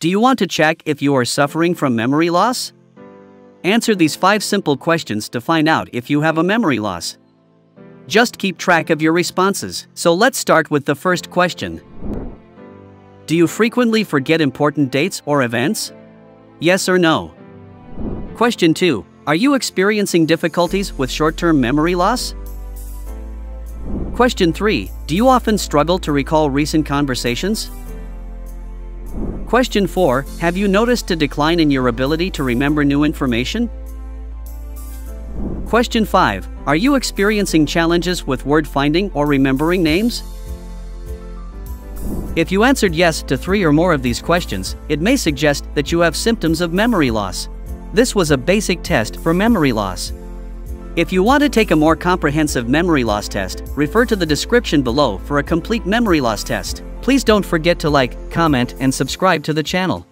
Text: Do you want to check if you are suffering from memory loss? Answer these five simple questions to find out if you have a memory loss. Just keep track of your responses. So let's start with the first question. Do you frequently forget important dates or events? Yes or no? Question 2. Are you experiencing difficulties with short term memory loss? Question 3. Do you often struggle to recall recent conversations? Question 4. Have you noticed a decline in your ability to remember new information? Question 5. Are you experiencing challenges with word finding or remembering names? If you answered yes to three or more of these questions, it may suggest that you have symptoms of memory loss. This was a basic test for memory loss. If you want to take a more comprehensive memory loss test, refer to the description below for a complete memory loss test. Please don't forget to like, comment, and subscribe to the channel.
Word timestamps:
Do 0.00 0.08
you 0.08 0.18
want 0.18 0.38
to 0.38 0.46
check 0.46 0.82
if 0.86 1.02
you 1.02 1.14
are 1.14 1.26
suffering 1.26 1.74
from 1.74 1.94
memory 1.94 2.30
loss? 2.30 2.72
Answer 3.64 3.94
these 3.94 4.16
five 4.16 4.42
simple 4.42 4.74
questions 4.74 5.28
to 5.28 5.42
find 5.42 5.68
out 5.68 5.90
if 5.92 6.08
you 6.08 6.22
have 6.22 6.38
a 6.38 6.42
memory 6.42 6.78
loss. 6.78 7.18
Just 8.06 8.38
keep 8.38 8.56
track 8.56 8.88
of 8.88 9.02
your 9.02 9.12
responses. 9.12 9.88
So 9.92 10.14
let's 10.14 10.38
start 10.38 10.70
with 10.70 10.86
the 10.86 10.94
first 10.94 11.28
question. 11.28 11.82
Do 13.26 13.36
you 13.36 13.46
frequently 13.46 14.02
forget 14.02 14.40
important 14.40 14.90
dates 14.90 15.20
or 15.26 15.42
events? 15.42 15.92
Yes 16.60 16.88
or 16.88 16.98
no? 16.98 17.34
Question 18.36 18.72
2. 18.72 19.04
Are 19.26 19.34
you 19.34 19.52
experiencing 19.52 20.24
difficulties 20.24 20.94
with 20.94 21.10
short 21.10 21.36
term 21.36 21.60
memory 21.60 21.94
loss? 21.94 22.34
Question 24.14 24.54
3. 24.54 24.90
Do 25.06 25.14
you 25.14 25.28
often 25.28 25.58
struggle 25.58 25.98
to 25.98 26.10
recall 26.10 26.48
recent 26.48 26.86
conversations? 26.86 27.70
Question 29.50 29.88
4. 29.88 30.24
Have 30.38 30.56
you 30.56 30.68
noticed 30.68 31.10
a 31.10 31.16
decline 31.16 31.58
in 31.58 31.72
your 31.72 31.88
ability 31.88 32.30
to 32.30 32.44
remember 32.44 32.84
new 32.84 33.02
information? 33.02 33.68
Question 35.66 36.04
5. 36.04 36.46
Are 36.66 36.76
you 36.76 36.94
experiencing 36.94 37.66
challenges 37.66 38.24
with 38.24 38.46
word 38.46 38.68
finding 38.68 39.10
or 39.10 39.26
remembering 39.26 39.82
names? 39.82 40.22
If 42.36 42.52
you 42.52 42.62
answered 42.62 42.94
yes 42.94 43.24
to 43.24 43.36
three 43.36 43.64
or 43.64 43.72
more 43.72 43.92
of 43.92 44.04
these 44.04 44.22
questions, 44.22 44.76
it 44.88 45.00
may 45.00 45.16
suggest 45.16 45.64
that 45.74 45.90
you 45.90 45.98
have 45.98 46.14
symptoms 46.14 46.60
of 46.60 46.72
memory 46.72 47.10
loss. 47.10 47.48
This 47.92 48.14
was 48.14 48.30
a 48.30 48.38
basic 48.38 48.84
test 48.84 49.16
for 49.16 49.34
memory 49.34 49.72
loss. 49.72 50.12
If 50.94 51.12
you 51.12 51.24
want 51.24 51.42
to 51.42 51.48
take 51.48 51.72
a 51.72 51.76
more 51.76 51.96
comprehensive 51.96 52.68
memory 52.68 53.02
loss 53.02 53.26
test, 53.26 53.64
refer 53.74 54.06
to 54.06 54.14
the 54.14 54.24
description 54.24 54.80
below 54.80 55.18
for 55.18 55.40
a 55.40 55.42
complete 55.42 55.86
memory 55.86 56.20
loss 56.20 56.44
test. 56.44 56.84
Please 57.02 57.24
don't 57.24 57.44
forget 57.44 57.78
to 57.80 57.90
like, 57.90 58.30
comment, 58.30 58.74
and 58.78 58.92
subscribe 58.92 59.42
to 59.44 59.52
the 59.52 59.62
channel. 59.62 60.06